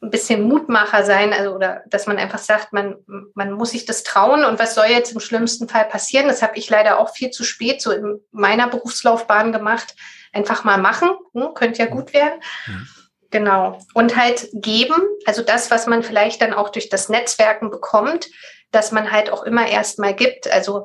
[0.00, 2.96] ein bisschen Mutmacher sein, also oder dass man einfach sagt, man,
[3.34, 6.28] man muss sich das trauen und was soll jetzt im schlimmsten Fall passieren?
[6.28, 9.96] Das habe ich leider auch viel zu spät so in meiner Berufslaufbahn gemacht.
[10.32, 12.40] Einfach mal machen, hm, könnte ja gut werden.
[12.66, 12.88] Mhm.
[13.30, 13.78] Genau.
[13.94, 18.28] Und halt geben, also das, was man vielleicht dann auch durch das Netzwerken bekommt,
[18.70, 20.50] dass man halt auch immer erst mal gibt.
[20.50, 20.84] Also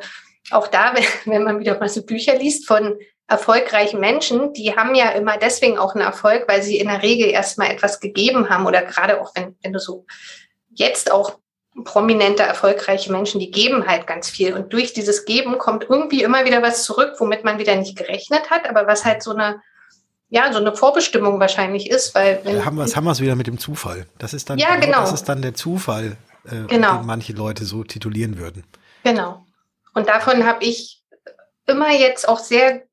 [0.52, 0.94] auch da,
[1.26, 5.78] wenn man wieder mal so Bücher liest von erfolgreichen Menschen, die haben ja immer deswegen
[5.78, 9.32] auch einen Erfolg, weil sie in der Regel erstmal etwas gegeben haben oder gerade auch
[9.36, 10.06] wenn, wenn du so
[10.76, 11.38] jetzt auch
[11.84, 14.54] prominente, erfolgreiche Menschen, die geben halt ganz viel.
[14.54, 18.52] Und durch dieses Geben kommt irgendwie immer wieder was zurück, womit man wieder nicht gerechnet
[18.52, 19.62] hat, aber was halt so eine,
[20.30, 23.58] ja, so eine Vorbestimmung wahrscheinlich ist, weil wenn, haben wir es haben wieder mit dem
[23.58, 24.06] Zufall.
[24.20, 25.02] Das ist dann ja, genau.
[25.02, 26.98] das ist dann der Zufall, äh, genau.
[26.98, 28.64] den manche Leute so titulieren würden.
[29.04, 29.46] Genau.
[29.96, 31.02] Und davon habe ich
[31.66, 32.84] immer jetzt auch sehr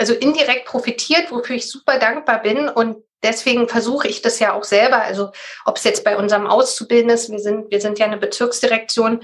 [0.00, 2.70] also indirekt profitiert, wofür ich super dankbar bin.
[2.70, 5.02] Und deswegen versuche ich das ja auch selber.
[5.02, 5.30] Also
[5.66, 9.22] ob es jetzt bei unserem Auszubilden ist, wir sind, wir sind ja eine Bezirksdirektion,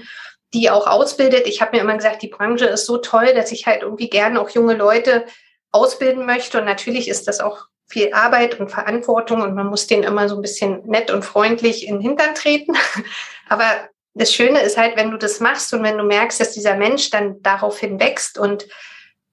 [0.53, 1.47] die auch ausbildet.
[1.47, 4.39] Ich habe mir immer gesagt, die Branche ist so toll, dass ich halt irgendwie gerne
[4.39, 5.25] auch junge Leute
[5.71, 6.59] ausbilden möchte.
[6.59, 10.35] Und natürlich ist das auch viel Arbeit und Verantwortung und man muss denen immer so
[10.35, 12.75] ein bisschen nett und freundlich in den Hintern treten.
[13.49, 13.65] Aber
[14.13, 17.09] das Schöne ist halt, wenn du das machst und wenn du merkst, dass dieser Mensch
[17.09, 18.67] dann daraufhin wächst und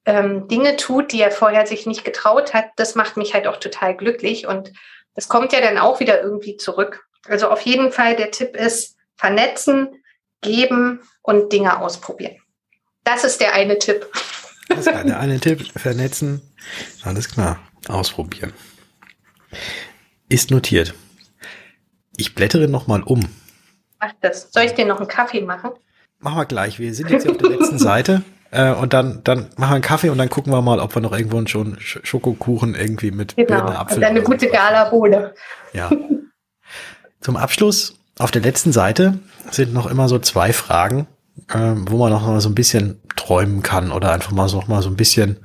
[0.07, 3.59] ähm, Dinge tut, die er vorher sich nicht getraut hat, das macht mich halt auch
[3.59, 4.47] total glücklich.
[4.47, 4.73] Und
[5.14, 7.07] das kommt ja dann auch wieder irgendwie zurück.
[7.27, 10.03] Also auf jeden Fall der Tipp ist, vernetzen,
[10.40, 12.37] geben und Dinge ausprobieren.
[13.05, 14.07] Das ist der eine Tipp.
[14.69, 16.40] Das ist der eine Tipp, vernetzen,
[17.03, 18.53] alles klar, ausprobieren.
[20.29, 20.95] Ist notiert.
[22.17, 23.29] Ich blättere nochmal um.
[24.01, 24.49] Mach das.
[24.53, 25.71] Soll ich dir noch einen Kaffee machen?
[26.19, 26.79] Machen wir gleich.
[26.79, 28.23] Wir sind jetzt auf der letzten Seite.
[28.55, 31.03] Äh, und dann, dann machen wir einen Kaffee und dann gucken wir mal, ob wir
[31.03, 33.49] noch irgendwo schon Schokokuchen irgendwie mit genau.
[33.49, 33.99] Birne, Apfel.
[33.99, 35.35] Und eine gute Galabohne.
[35.73, 35.90] Ja.
[37.21, 39.19] Zum Abschluss, auf der letzten Seite
[39.51, 41.09] sind noch immer so zwei Fragen,
[41.49, 44.69] äh, wo man noch mal so ein bisschen träumen kann oder einfach mal so, noch
[44.69, 45.38] mal so ein bisschen,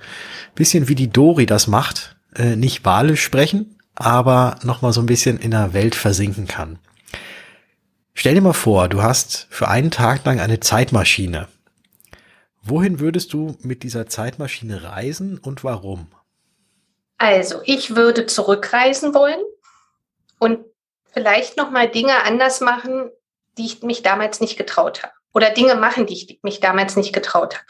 [0.54, 5.08] bisschen wie die Dori das macht, äh, nicht walisch sprechen, aber noch mal so ein
[5.08, 6.78] bisschen in der Welt versinken kann.
[8.14, 11.48] Stell dir mal vor, du hast für einen Tag lang eine Zeitmaschine
[12.62, 16.08] Wohin würdest du mit dieser Zeitmaschine reisen und warum?
[17.18, 19.40] Also, ich würde zurückreisen wollen
[20.40, 20.60] und
[21.12, 23.10] vielleicht noch mal Dinge anders machen,
[23.58, 25.14] die ich mich damals nicht getraut habe.
[25.34, 27.66] Oder Dinge machen, die ich mich damals nicht getraut habe.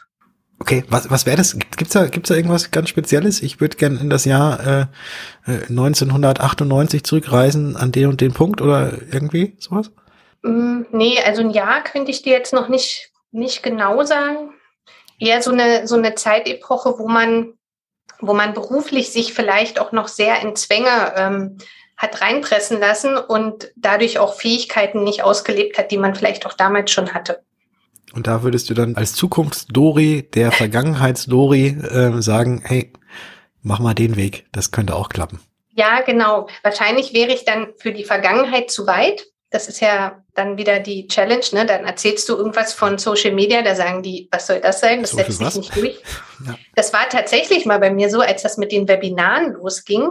[0.59, 1.57] Okay, was, was wäre das?
[1.77, 3.41] Gibt's da, gibt's da irgendwas ganz Spezielles?
[3.41, 4.89] Ich würde gern in das Jahr
[5.47, 9.91] äh, 1998 äh, zurückreisen an den und den Punkt oder irgendwie sowas?
[10.41, 14.51] Mm, nee, also ein Jahr könnte ich dir jetzt noch nicht, nicht genau sagen
[15.19, 17.53] eher so eine, so eine Zeitepoche, wo man,
[18.19, 21.57] wo man beruflich sich vielleicht auch noch sehr in Zwänge ähm,
[21.97, 26.91] hat reinpressen lassen und dadurch auch Fähigkeiten nicht ausgelebt hat, die man vielleicht auch damals
[26.91, 27.43] schon hatte.
[28.13, 32.93] Und da würdest du dann als Zukunfts-Dori, der Vergangenheits-Dori, äh, sagen, hey,
[33.61, 35.39] mach mal den Weg, das könnte auch klappen.
[35.71, 36.47] Ja, genau.
[36.63, 39.27] Wahrscheinlich wäre ich dann für die Vergangenheit zu weit.
[39.51, 41.65] Das ist ja dann wieder die Challenge, ne?
[41.65, 45.01] Dann erzählst du irgendwas von Social Media, da sagen die, was soll das sein?
[45.01, 46.01] Das setzt sich nicht durch.
[46.47, 46.55] Ja.
[46.73, 50.09] Das war tatsächlich mal bei mir so, als das mit den Webinaren losging.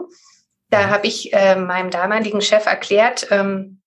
[0.68, 3.78] Da habe ich äh, meinem damaligen Chef erklärt, ähm,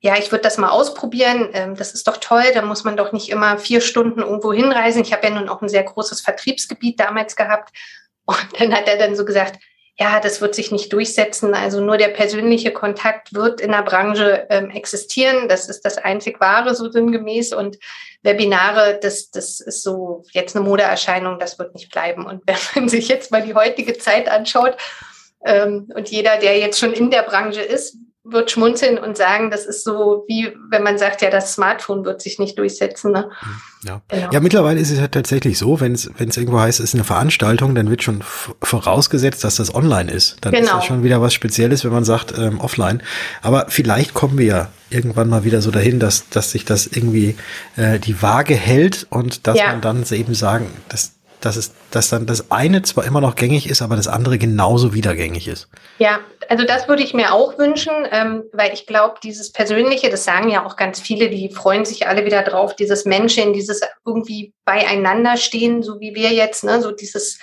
[0.00, 1.48] ja, ich würde das mal ausprobieren.
[1.52, 2.44] Ähm, das ist doch toll.
[2.54, 5.02] Da muss man doch nicht immer vier Stunden irgendwo hinreisen.
[5.02, 7.70] Ich habe ja nun auch ein sehr großes Vertriebsgebiet damals gehabt.
[8.24, 9.58] Und dann hat er dann so gesagt,
[10.00, 11.54] ja, das wird sich nicht durchsetzen.
[11.54, 15.48] Also nur der persönliche Kontakt wird in der Branche ähm, existieren.
[15.48, 17.52] Das ist das einzig wahre, so sinngemäß.
[17.52, 17.78] Und
[18.22, 22.26] Webinare, das, das ist so jetzt eine Modeerscheinung, das wird nicht bleiben.
[22.26, 24.76] Und wenn man sich jetzt mal die heutige Zeit anschaut,
[25.44, 27.96] ähm, und jeder, der jetzt schon in der Branche ist,
[28.30, 32.20] wird schmunzeln und sagen, das ist so wie, wenn man sagt, ja, das Smartphone wird
[32.20, 33.12] sich nicht durchsetzen.
[33.12, 33.30] Ne?
[33.84, 34.00] Ja.
[34.08, 34.30] Genau.
[34.32, 36.94] ja, mittlerweile ist es halt tatsächlich so, wenn es wenn es irgendwo heißt, es ist
[36.94, 38.22] eine Veranstaltung, dann wird schon
[38.62, 40.36] vorausgesetzt, dass das online ist.
[40.40, 40.64] Dann genau.
[40.64, 43.02] ist das schon wieder was Spezielles, wenn man sagt ähm, offline.
[43.42, 47.36] Aber vielleicht kommen wir ja irgendwann mal wieder so dahin, dass dass sich das irgendwie
[47.76, 49.68] äh, die Waage hält und dass ja.
[49.68, 53.68] man dann eben sagen, dass dass es, dass dann das eine zwar immer noch gängig
[53.68, 55.68] ist, aber das andere genauso wieder gängig ist.
[55.98, 60.24] Ja, also das würde ich mir auch wünschen, ähm, weil ich glaube, dieses Persönliche, das
[60.24, 64.52] sagen ja auch ganz viele, die freuen sich alle wieder drauf, dieses Menschen, dieses irgendwie
[64.64, 67.38] beieinander stehen, so wie wir jetzt, ne, so dieses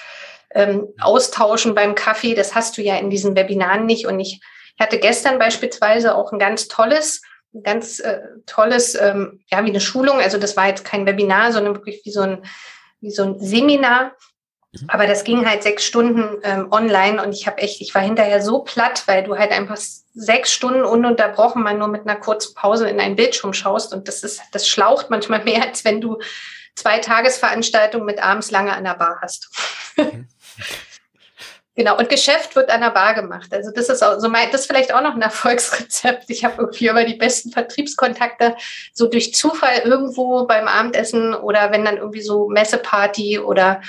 [0.54, 4.08] ähm, Austauschen beim Kaffee, das hast du ja in diesen Webinaren nicht.
[4.08, 4.42] Und ich
[4.80, 7.22] hatte gestern beispielsweise auch ein ganz tolles,
[7.64, 10.18] ganz äh, tolles, ähm, ja, wie eine Schulung.
[10.20, 12.44] Also das war jetzt kein Webinar, sondern wirklich wie so ein
[13.06, 14.16] wie so ein Seminar.
[14.74, 14.90] Mhm.
[14.90, 18.42] Aber das ging halt sechs Stunden ähm, online und ich habe echt, ich war hinterher
[18.42, 22.90] so platt, weil du halt einfach sechs Stunden ununterbrochen mal nur mit einer kurzen Pause
[22.90, 26.18] in einen Bildschirm schaust und das ist, das schlaucht manchmal mehr, als wenn du
[26.76, 29.50] zwei Tagesveranstaltungen mit abends lange an der Bar hast.
[31.78, 33.54] Genau, und Geschäft wird an der Bar gemacht.
[33.54, 36.30] Also das ist auch so mein, das ist vielleicht auch noch ein Erfolgsrezept.
[36.30, 38.56] Ich habe irgendwie immer die besten Vertriebskontakte
[38.94, 43.82] so durch Zufall irgendwo beim Abendessen oder wenn dann irgendwie so Messeparty oder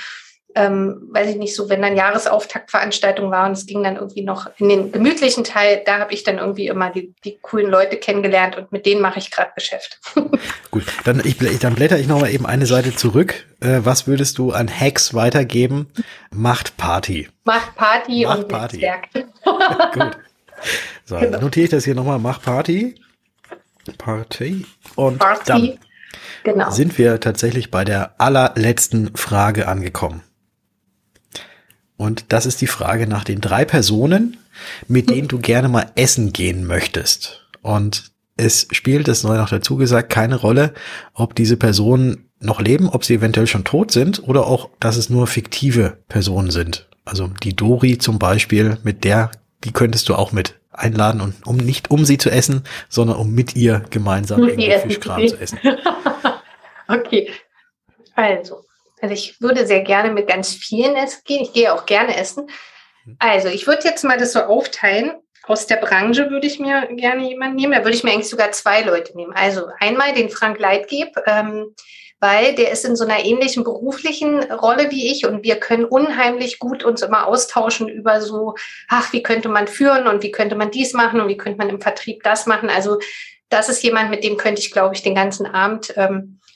[0.57, 4.49] ähm, weiß ich nicht, so wenn dann Jahresauftaktveranstaltung war und es ging dann irgendwie noch
[4.57, 8.57] in den gemütlichen Teil, da habe ich dann irgendwie immer die, die coolen Leute kennengelernt
[8.57, 9.99] und mit denen mache ich gerade Geschäft.
[10.71, 13.45] Gut, dann, ich, dann blätter ich noch mal eben eine Seite zurück.
[13.59, 15.91] Äh, was würdest du an Hacks weitergeben?
[16.31, 17.29] Macht Party.
[17.43, 18.79] Macht Party Macht und Party.
[19.93, 20.17] Gut.
[21.05, 21.31] So, genau.
[21.31, 22.17] dann notiere ich das hier nochmal.
[22.17, 22.95] Mach Party.
[23.99, 24.65] Party.
[24.95, 25.43] Und Party.
[25.45, 25.79] dann
[26.43, 26.71] genau.
[26.71, 30.23] sind wir tatsächlich bei der allerletzten Frage angekommen.
[31.97, 34.37] Und das ist die Frage nach den drei Personen,
[34.87, 37.47] mit denen du gerne mal essen gehen möchtest.
[37.61, 40.73] Und es spielt, das neu noch dazu gesagt, keine Rolle,
[41.13, 45.09] ob diese Personen noch leben, ob sie eventuell schon tot sind oder auch, dass es
[45.09, 46.87] nur fiktive Personen sind.
[47.03, 49.31] Also die Dori zum Beispiel, mit der,
[49.63, 53.31] die könntest du auch mit einladen und um nicht um sie zu essen, sondern um
[53.31, 55.59] mit ihr gemeinsam Fischkram zu essen.
[56.87, 57.31] okay.
[58.13, 58.66] Also,
[59.01, 61.43] also ich würde sehr gerne mit ganz vielen essen gehen.
[61.43, 62.49] Ich gehe auch gerne essen.
[63.19, 65.13] Also ich würde jetzt mal das so aufteilen.
[65.43, 67.73] Aus der Branche würde ich mir gerne jemanden nehmen.
[67.73, 69.33] Da würde ich mir eigentlich sogar zwei Leute nehmen.
[69.33, 71.73] Also einmal den Frank Leitgeb, ähm,
[72.19, 76.59] weil der ist in so einer ähnlichen beruflichen Rolle wie ich und wir können unheimlich
[76.59, 78.55] gut uns immer austauschen über so,
[78.89, 81.69] ach, wie könnte man führen und wie könnte man dies machen und wie könnte man
[81.69, 82.69] im Vertrieb das machen.
[82.69, 82.97] Also
[83.49, 86.46] das ist jemand, mit dem könnte ich, glaube ich, den ganzen Abend ähm, äh,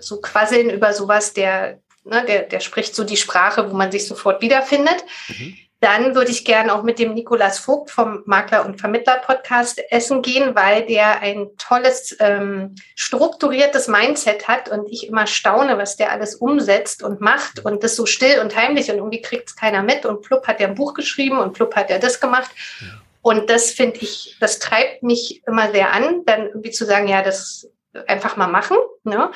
[0.00, 4.06] so quasseln über sowas, der, ne, der, der spricht so die Sprache, wo man sich
[4.06, 5.04] sofort wiederfindet.
[5.28, 5.56] Mhm.
[5.80, 10.56] Dann würde ich gerne auch mit dem Nikolas Vogt vom Makler- und Vermittler-Podcast essen gehen,
[10.56, 16.34] weil der ein tolles, ähm, strukturiertes Mindset hat und ich immer staune, was der alles
[16.34, 20.04] umsetzt und macht und das so still und heimlich und irgendwie kriegt es keiner mit
[20.04, 22.50] und Plupp hat er ein Buch geschrieben und Plupp hat er das gemacht.
[22.80, 22.86] Ja.
[23.22, 27.22] Und das finde ich, das treibt mich immer sehr an, dann irgendwie zu sagen, ja,
[27.22, 27.68] das
[28.06, 28.76] einfach mal machen.
[29.04, 29.30] Ne?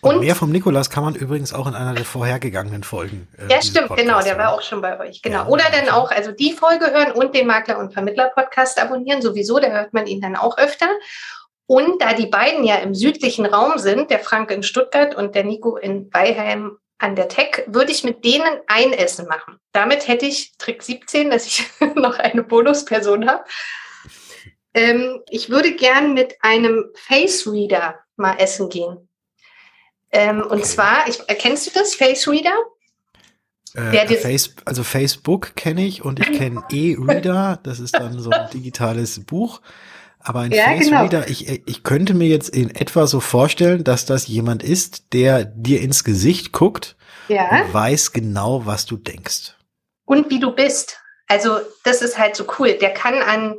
[0.00, 3.28] Und, und, mehr vom Nikolas kann man übrigens auch in einer der vorhergegangenen Folgen.
[3.36, 5.22] Äh, ja, stimmt, Podcast genau, der war auch schon bei euch.
[5.22, 5.38] Genau.
[5.38, 9.58] Ja, Oder dann auch, also die Folge hören und den Makler- und Vermittler-Podcast abonnieren, sowieso,
[9.58, 10.88] da hört man ihn dann auch öfter.
[11.66, 15.44] Und da die beiden ja im südlichen Raum sind, der Frank in Stuttgart und der
[15.44, 19.58] Nico in Weilheim an der Tech, würde ich mit denen ein Essen machen.
[19.72, 23.44] Damit hätte ich Trick 17, dass ich noch eine Bonusperson habe.
[24.74, 29.08] Ähm, ich würde gern mit einem Face Reader mal essen gehen.
[30.10, 32.54] Ähm, und zwar, ich, kennst du das, Face Reader?
[33.74, 38.50] Äh, Face, also Facebook kenne ich und ich kenne E-Reader, das ist dann so ein
[38.50, 39.60] digitales Buch.
[40.20, 41.02] Aber ein ja, Face genau.
[41.02, 45.44] Reader, ich, ich könnte mir jetzt in etwa so vorstellen, dass das jemand ist, der
[45.44, 46.96] dir ins Gesicht guckt
[47.28, 47.48] ja.
[47.50, 49.54] und weiß genau, was du denkst.
[50.04, 50.98] Und wie du bist.
[51.28, 52.72] Also das ist halt so cool.
[52.74, 53.56] Der kann an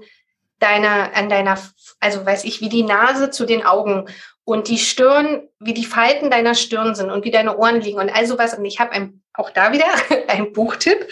[0.60, 1.58] deiner, an deiner,
[2.00, 4.06] also weiß ich, wie die Nase zu den Augen
[4.43, 8.10] und die Stirn, wie die Falten deiner Stirn sind und wie deine Ohren liegen und
[8.10, 8.56] all sowas.
[8.56, 9.86] Und ich habe ein, auch da wieder
[10.28, 11.08] ein Buchtipp.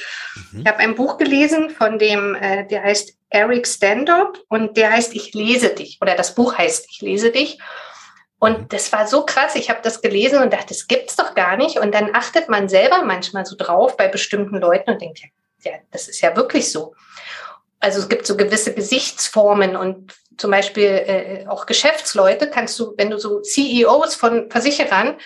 [0.52, 0.62] Mhm.
[0.62, 5.14] Ich habe ein Buch gelesen von dem, äh, der heißt Eric Standop und der heißt
[5.14, 7.60] Ich lese dich oder das Buch heißt Ich lese dich.
[8.40, 8.68] Und mhm.
[8.70, 9.56] das war so krass.
[9.56, 11.78] Ich habe das gelesen und dachte, das gibt's doch gar nicht.
[11.78, 15.20] Und dann achtet man selber manchmal so drauf bei bestimmten Leuten und denkt,
[15.64, 16.96] ja, das ist ja wirklich so.
[17.80, 23.10] Also es gibt so gewisse Gesichtsformen und zum Beispiel äh, auch Geschäftsleute kannst du, wenn
[23.10, 25.18] du so CEOs von Versicherern,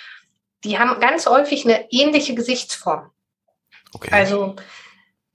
[0.64, 3.10] die haben ganz häufig eine ähnliche Gesichtsform.
[3.94, 4.10] Okay.
[4.12, 4.56] Also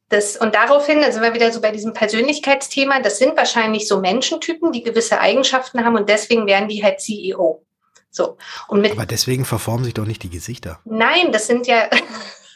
[0.08, 4.72] das, und daraufhin, also wir wieder so bei diesem Persönlichkeitsthema, das sind wahrscheinlich so Menschentypen,
[4.72, 7.64] die gewisse Eigenschaften haben und deswegen werden die halt CEO.
[8.10, 8.38] So.
[8.68, 10.80] Und mit, Aber deswegen verformen sich doch nicht die Gesichter.
[10.84, 11.90] Nein, das sind ja,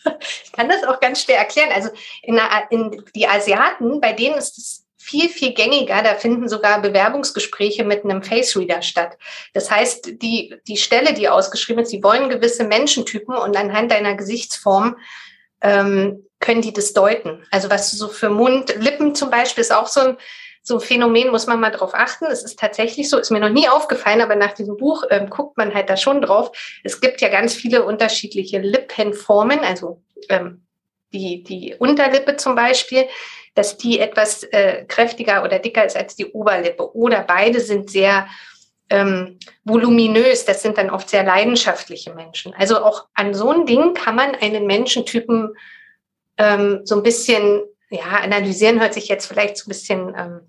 [0.44, 1.70] ich kann das auch ganz schwer erklären.
[1.74, 1.90] Also
[2.22, 6.02] in, in die Asiaten, bei denen ist es viel, viel gängiger.
[6.02, 9.16] Da finden sogar Bewerbungsgespräche mit einem Face Reader statt.
[9.54, 14.14] Das heißt, die, die Stelle, die ausgeschrieben ist, sie wollen gewisse Menschentypen und anhand deiner
[14.14, 14.96] Gesichtsform
[15.62, 17.46] ähm, können die das deuten.
[17.50, 20.16] Also was du so für Mund, Lippen zum Beispiel ist auch so ein,
[20.62, 22.26] so ein Phänomen, muss man mal drauf achten.
[22.26, 25.56] Es ist tatsächlich so, ist mir noch nie aufgefallen, aber nach diesem Buch ähm, guckt
[25.56, 26.52] man halt da schon drauf.
[26.84, 30.66] Es gibt ja ganz viele unterschiedliche Lippenformen, also ähm,
[31.12, 33.06] die, die Unterlippe zum Beispiel
[33.54, 36.94] dass die etwas äh, kräftiger oder dicker ist als die Oberlippe.
[36.94, 38.28] Oder beide sind sehr
[38.88, 40.44] ähm, voluminös.
[40.44, 42.54] Das sind dann oft sehr leidenschaftliche Menschen.
[42.54, 45.54] Also auch an so ein Ding kann man einen Menschentypen
[46.38, 50.40] ähm, so ein bisschen, ja, analysieren hört sich jetzt vielleicht so ein bisschen ähm,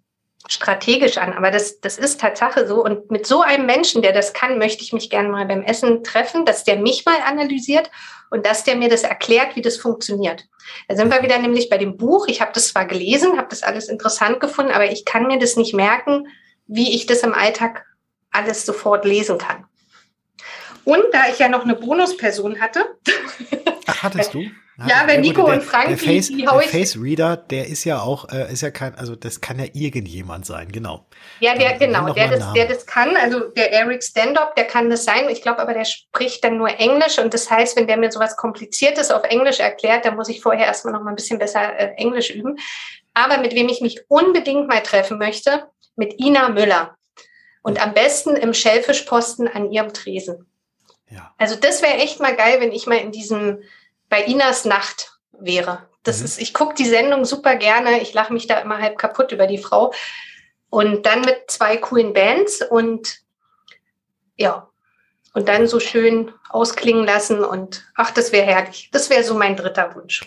[0.48, 2.84] strategisch an, aber das, das ist Tatsache so.
[2.84, 6.04] Und mit so einem Menschen, der das kann, möchte ich mich gerne mal beim Essen
[6.04, 7.90] treffen, dass der mich mal analysiert
[8.30, 10.46] und dass der mir das erklärt, wie das funktioniert.
[10.88, 12.28] Da sind wir wieder nämlich bei dem Buch.
[12.28, 15.58] Ich habe das zwar gelesen, habe das alles interessant gefunden, aber ich kann mir das
[15.58, 16.28] nicht merken,
[16.68, 17.86] wie ich das im Alltag
[18.32, 19.66] alles sofort lesen kann.
[20.84, 22.98] Und da ich ja noch eine Bonusperson hatte.
[23.88, 24.46] Ach, hattest du?
[24.88, 27.84] Ja, wenn Nico der, und Frank, der Face, die, die der Face Reader, der ist
[27.84, 31.06] ja auch, äh, ist ja kein, also das kann ja irgendjemand sein, genau.
[31.40, 35.04] Ja, der, genau, der das, der das kann, also der Eric Standop, der kann das
[35.04, 35.30] sein.
[35.30, 38.38] Ich glaube aber, der spricht dann nur Englisch und das heißt, wenn der mir sowas
[38.38, 41.94] Kompliziertes auf Englisch erklärt, dann muss ich vorher erstmal noch mal ein bisschen besser äh,
[41.98, 42.58] Englisch üben.
[43.14, 45.66] Aber mit wem ich mich unbedingt mal treffen möchte,
[45.96, 46.96] mit Ina Müller.
[47.62, 50.51] Und am besten im Schellfischposten an ihrem Tresen.
[51.12, 51.34] Ja.
[51.38, 53.62] Also das wäre echt mal geil, wenn ich mal in diesem
[54.10, 55.88] bei Inas Nacht wäre.
[56.04, 56.26] Das mhm.
[56.26, 58.02] ist, ich gucke die Sendung super gerne.
[58.02, 59.94] Ich lache mich da immer halb kaputt über die Frau.
[60.70, 63.20] Und dann mit zwei coolen Bands und
[64.38, 64.70] ja,
[65.34, 68.90] und dann so schön ausklingen lassen und ach, das wäre herrlich.
[68.92, 70.22] Das wäre so mein dritter Wunsch.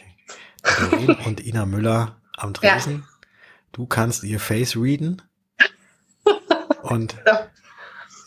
[0.62, 1.16] Okay.
[1.26, 3.04] und Ina Müller am Dresen.
[3.06, 3.28] Ja.
[3.72, 5.20] Du kannst ihr Face readen.
[6.82, 7.48] Und ja.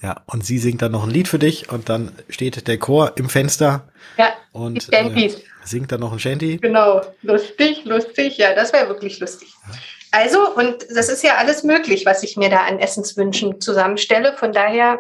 [0.01, 3.13] Ja, und sie singt dann noch ein Lied für dich und dann steht der Chor
[3.15, 5.31] im Fenster ja, und äh,
[5.63, 6.57] singt dann noch ein Shanty.
[6.57, 9.49] Genau, lustig, lustig, ja, das wäre wirklich lustig.
[9.67, 9.75] Ja.
[10.12, 14.33] Also, und das ist ja alles möglich, was ich mir da an Essenswünschen zusammenstelle.
[14.38, 14.99] Von daher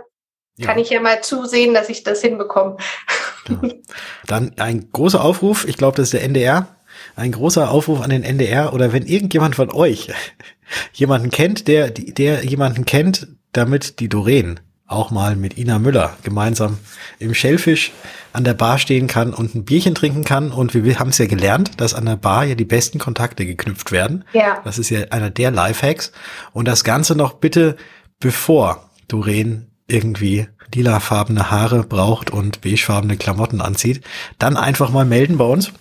[0.61, 2.77] kann ich ja mal zusehen, dass ich das hinbekomme.
[3.47, 3.69] Ja.
[4.27, 6.67] Dann ein großer Aufruf, ich glaube, das ist der NDR.
[7.15, 10.09] Ein großer Aufruf an den NDR oder wenn irgendjemand von euch
[10.93, 16.77] jemanden kennt, der, der jemanden kennt, damit die Doreen auch mal mit Ina Müller gemeinsam
[17.19, 17.91] im Schellfisch
[18.33, 20.51] an der Bar stehen kann und ein Bierchen trinken kann.
[20.51, 23.91] Und wir haben es ja gelernt, dass an der Bar ja die besten Kontakte geknüpft
[23.91, 24.23] werden.
[24.33, 24.61] Ja.
[24.63, 26.11] Das ist ja einer der Lifehacks.
[26.53, 27.75] Und das Ganze noch bitte,
[28.19, 34.01] bevor Doreen irgendwie lilafarbene Haare braucht und beigefarbene Klamotten anzieht,
[34.37, 35.71] dann einfach mal melden bei uns.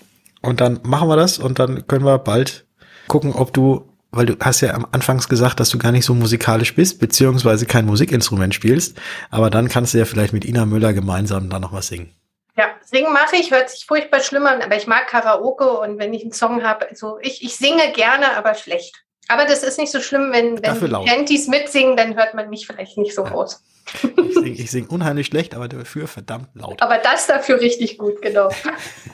[0.43, 2.67] Und dann machen wir das und dann können wir bald
[3.09, 6.15] gucken, ob du weil du hast ja am Anfangs gesagt, dass du gar nicht so
[6.15, 8.99] musikalisch bist, beziehungsweise kein Musikinstrument spielst,
[9.31, 12.15] aber dann kannst du ja vielleicht mit Ina Müller gemeinsam da noch was singen.
[12.57, 16.15] Ja, singen mache ich, hört sich furchtbar schlimm an, aber ich mag Karaoke und wenn
[16.15, 19.03] ich einen Song habe, also ich, ich singe gerne, aber schlecht.
[19.29, 22.97] Aber das ist nicht so schlimm, wenn, wenn Panties mitsingen, dann hört man mich vielleicht
[22.97, 23.31] nicht so ja.
[23.31, 23.63] raus.
[24.05, 26.81] Ich singe sing unheimlich schlecht, aber dafür verdammt laut.
[26.81, 28.51] Aber das dafür richtig gut, genau.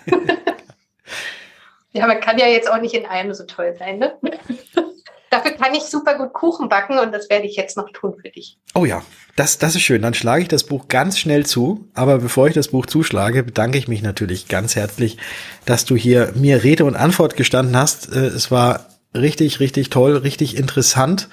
[1.93, 4.19] ja, man kann ja jetzt auch nicht in allem so toll sein, ne?
[5.31, 8.29] Dafür kann ich super gut Kuchen backen und das werde ich jetzt noch tun für
[8.29, 8.59] dich.
[8.75, 9.03] Oh ja,
[9.35, 10.03] das, das ist schön.
[10.03, 11.89] Dann schlage ich das Buch ganz schnell zu.
[11.95, 15.17] Aber bevor ich das Buch zuschlage, bedanke ich mich natürlich ganz herzlich,
[15.65, 18.15] dass du hier mir Rede und Antwort gestanden hast.
[18.15, 21.31] Äh, es war richtig, richtig toll, richtig interessant.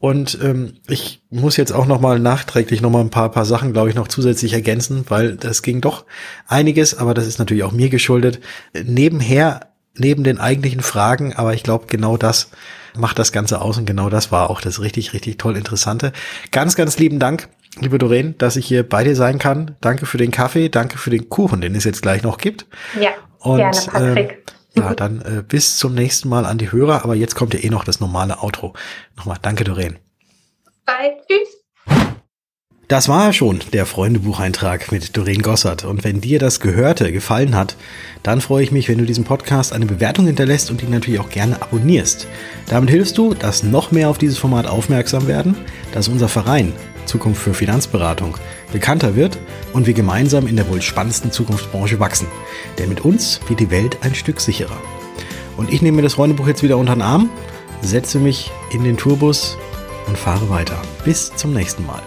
[0.00, 3.72] Und ähm, ich muss jetzt auch noch mal nachträglich noch mal ein paar, paar Sachen,
[3.72, 6.04] glaube ich, noch zusätzlich ergänzen, weil das ging doch
[6.46, 8.38] einiges, aber das ist natürlich auch mir geschuldet.
[8.80, 9.67] Nebenher,
[9.98, 12.50] neben den eigentlichen Fragen, aber ich glaube, genau das
[12.96, 16.12] macht das Ganze aus und genau das war auch das richtig, richtig toll Interessante.
[16.50, 17.48] Ganz, ganz lieben Dank,
[17.80, 19.76] liebe Doreen, dass ich hier bei dir sein kann.
[19.80, 22.66] Danke für den Kaffee, danke für den Kuchen, den es jetzt gleich noch gibt.
[23.00, 24.30] Ja, und, gerne, Patrick.
[24.74, 27.04] Äh, ja, dann äh, bis zum nächsten Mal an die Hörer.
[27.04, 28.74] Aber jetzt kommt ja eh noch das normale Outro.
[29.16, 29.98] Nochmal, danke, Doreen.
[30.86, 31.57] Bye, tschüss.
[32.88, 35.84] Das war schon der Freundebucheintrag mit Doreen Gossert.
[35.84, 37.76] Und wenn dir das Gehörte gefallen hat,
[38.22, 41.28] dann freue ich mich, wenn du diesem Podcast eine Bewertung hinterlässt und ihn natürlich auch
[41.28, 42.26] gerne abonnierst.
[42.66, 45.54] Damit hilfst du, dass noch mehr auf dieses Format aufmerksam werden,
[45.92, 46.72] dass unser Verein
[47.04, 48.38] Zukunft für Finanzberatung
[48.72, 49.38] bekannter wird
[49.74, 52.28] und wir gemeinsam in der wohl spannendsten Zukunftsbranche wachsen.
[52.78, 54.80] Denn mit uns wird die Welt ein Stück sicherer.
[55.58, 57.28] Und ich nehme mir das Freundebuch jetzt wieder unter den Arm,
[57.82, 59.58] setze mich in den Tourbus
[60.06, 60.80] und fahre weiter.
[61.04, 62.00] Bis zum nächsten Mal.